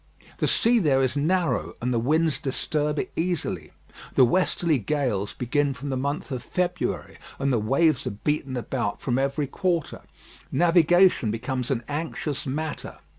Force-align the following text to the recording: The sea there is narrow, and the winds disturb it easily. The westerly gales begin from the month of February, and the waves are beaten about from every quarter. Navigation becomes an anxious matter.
The 0.39 0.47
sea 0.47 0.79
there 0.79 1.03
is 1.03 1.15
narrow, 1.15 1.75
and 1.79 1.93
the 1.93 1.99
winds 1.99 2.39
disturb 2.39 2.97
it 2.97 3.11
easily. 3.15 3.71
The 4.15 4.25
westerly 4.25 4.79
gales 4.79 5.35
begin 5.35 5.75
from 5.75 5.89
the 5.91 5.95
month 5.95 6.31
of 6.31 6.41
February, 6.41 7.19
and 7.37 7.53
the 7.53 7.59
waves 7.59 8.07
are 8.07 8.09
beaten 8.09 8.57
about 8.57 8.99
from 8.99 9.19
every 9.19 9.45
quarter. 9.45 10.01
Navigation 10.51 11.29
becomes 11.29 11.69
an 11.69 11.83
anxious 11.87 12.47
matter. 12.47 12.97